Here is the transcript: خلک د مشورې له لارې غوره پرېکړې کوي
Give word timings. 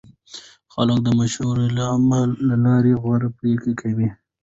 خلک 0.73 0.97
د 1.03 1.07
مشورې 1.19 1.67
له 1.77 2.55
لارې 2.65 2.93
غوره 3.01 3.29
پرېکړې 3.37 3.73
کوي 3.81 4.09